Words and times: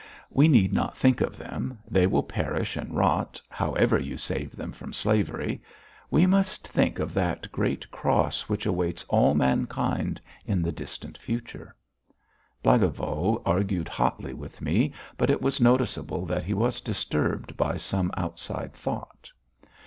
We 0.31 0.47
need 0.47 0.73
not 0.73 0.97
think 0.97 1.21
of 1.21 1.37
them, 1.37 1.77
they 1.87 2.07
will 2.07 2.23
perish 2.23 2.75
and 2.75 2.97
rot, 2.97 3.39
however 3.49 3.99
you 3.99 4.17
save 4.17 4.55
them 4.55 4.71
from 4.71 4.93
slavery 4.93 5.61
we 6.09 6.25
must 6.25 6.67
think 6.67 6.97
of 6.97 7.13
that 7.13 7.51
great 7.51 7.91
Cross 7.91 8.49
which 8.49 8.65
awaits 8.65 9.03
all 9.09 9.35
mankind 9.35 10.19
in 10.43 10.63
the 10.63 10.71
distant 10.71 11.19
future." 11.19 11.75
Blagovo 12.63 13.43
argued 13.45 13.89
hotly 13.89 14.33
with 14.33 14.59
me, 14.59 14.91
but 15.19 15.29
it 15.29 15.39
was 15.39 15.61
noticeable 15.61 16.25
that 16.25 16.45
he 16.45 16.55
was 16.55 16.81
disturbed 16.81 17.55
by 17.55 17.77
some 17.77 18.11
outside 18.17 18.73
thought. 18.73 19.29